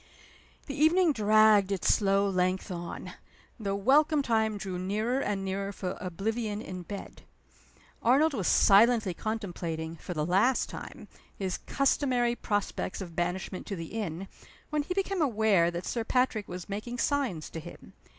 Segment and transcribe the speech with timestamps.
[0.65, 3.13] The evening dragged its slow length on;
[3.59, 7.21] the welcome time drew nearer and nearer for oblivion in bed.
[8.01, 13.93] Arnold was silently contemplating, for the last time, his customary prospects of banishment to the
[13.93, 14.27] inn,
[14.71, 17.93] when he became aware that Sir Patrick was making signs to him.